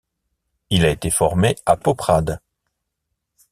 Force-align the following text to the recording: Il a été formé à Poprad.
Il 0.71 0.83
a 0.83 0.89
été 0.89 1.11
formé 1.11 1.55
à 1.67 1.77
Poprad. 1.77 2.39